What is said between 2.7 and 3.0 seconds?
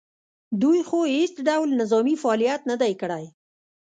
نه دی